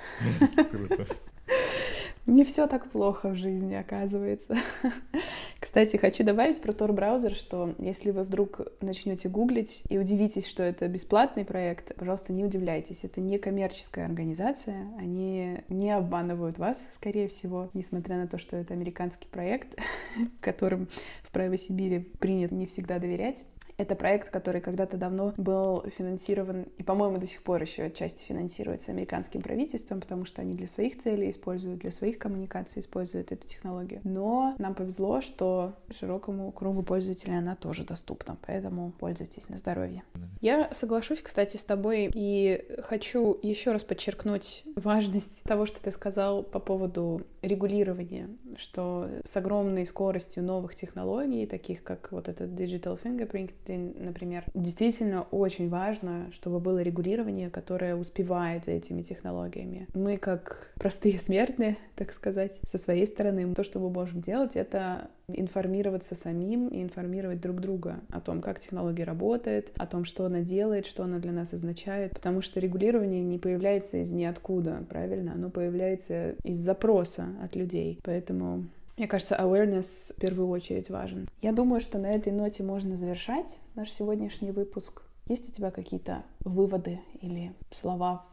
[0.71, 1.07] Круто.
[2.25, 4.55] Не все так плохо в жизни, оказывается.
[5.59, 10.63] Кстати, хочу добавить про Tor браузер, что если вы вдруг начнете гуглить и удивитесь, что
[10.63, 12.99] это бесплатный проект, пожалуйста, не удивляйтесь.
[13.03, 18.73] Это не коммерческая организация, они не обманывают вас, скорее всего, несмотря на то, что это
[18.73, 19.77] американский проект,
[20.41, 20.87] которым
[21.23, 23.43] в правой Сибири принято не всегда доверять.
[23.79, 28.91] Это проект, который когда-то давно был финансирован и, по-моему, до сих пор еще отчасти финансируется
[28.91, 34.01] американским правительством, потому что они для своих целей используют, для своих коммуникаций используют эту технологию.
[34.03, 40.03] Но нам повезло, что широкому кругу пользователей она тоже доступна, поэтому пользуйтесь на здоровье.
[40.41, 46.43] Я соглашусь, кстати, с тобой и хочу еще раз подчеркнуть важность того, что ты сказал
[46.43, 53.51] по поводу регулирования, что с огромной скоростью новых технологий, таких как вот этот digital fingerprint,
[53.99, 59.87] например, действительно очень важно, чтобы было регулирование, которое успевает за этими технологиями.
[59.93, 65.09] Мы, как простые смертные, так сказать, со своей стороны, то, что мы можем делать, это
[65.35, 70.41] информироваться самим и информировать друг друга о том, как технология работает, о том, что она
[70.41, 75.33] делает, что она для нас означает, потому что регулирование не появляется из ниоткуда, правильно?
[75.33, 77.99] Оно появляется из запроса от людей.
[78.03, 78.65] Поэтому
[78.97, 81.29] мне кажется, awareness в первую очередь важен.
[81.41, 85.03] Я думаю, что на этой ноте можно завершать наш сегодняшний выпуск.
[85.29, 88.25] Есть у тебя какие-то выводы или слова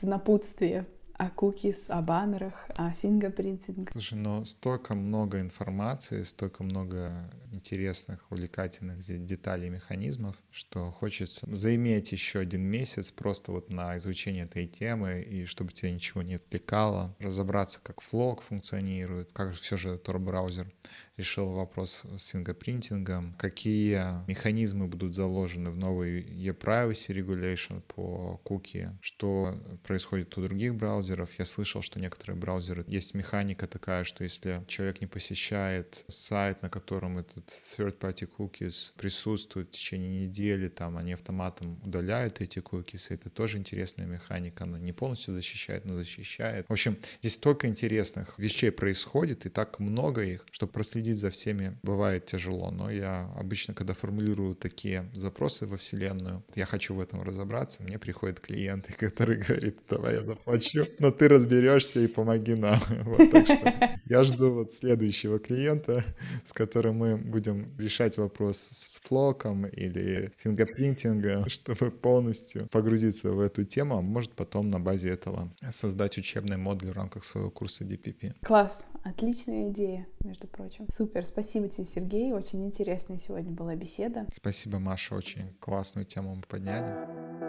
[0.00, 0.86] в напутствие
[1.22, 3.92] о кукис, о баннерах, о фингерпринтинг.
[3.92, 7.12] Слушай, но столько много информации, столько много
[7.52, 14.66] интересных, увлекательных деталей механизмов, что хочется заиметь еще один месяц просто вот на изучение этой
[14.66, 19.98] темы, и чтобы тебя ничего не отвлекало, разобраться, как флог функционирует, как же все же
[19.98, 20.72] Tor-браузер
[21.16, 29.60] решил вопрос с фингерпринтингом, какие механизмы будут заложены в новый e-privacy regulation по куки, что
[29.84, 31.38] происходит у других браузеров.
[31.38, 36.70] Я слышал, что некоторые браузеры, есть механика такая, что если человек не посещает сайт, на
[36.70, 43.28] котором этот third-party cookies присутствует в течение недели, там они автоматом удаляют эти cookies, это
[43.28, 46.66] тоже интересная механика, она не полностью защищает, но защищает.
[46.68, 51.30] В общем, здесь столько интересных вещей происходит, и так много их, что проследить следить за
[51.30, 57.00] всеми бывает тяжело, но я обычно, когда формулирую такие запросы во Вселенную, я хочу в
[57.00, 62.54] этом разобраться, мне приходят клиенты, которые говорят, давай я заплачу, но ты разберешься и помоги
[62.54, 62.80] нам.
[63.02, 66.04] Вот, так что я жду вот следующего клиента,
[66.44, 73.64] с которым мы будем решать вопрос с флоком или фингерпринтингом, чтобы полностью погрузиться в эту
[73.64, 78.34] тему, а может потом на базе этого создать учебный модуль в рамках своего курса DPP.
[78.44, 80.86] Класс, отличная идея, между прочим.
[80.88, 82.32] Супер, спасибо тебе, Сергей.
[82.32, 84.26] Очень интересная сегодня была беседа.
[84.32, 87.42] Спасибо, Маша, очень классную тему мы подняли.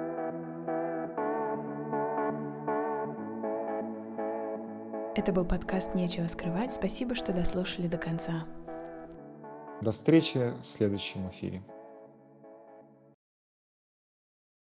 [5.15, 6.73] Это был подкаст «Нечего скрывать».
[6.73, 8.47] Спасибо, что дослушали до конца.
[9.83, 11.61] До встречи в следующем эфире.